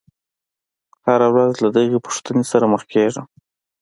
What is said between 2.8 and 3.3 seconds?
کېږم.